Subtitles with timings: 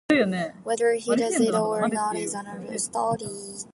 [0.63, 3.27] Whether he does it or not is another story.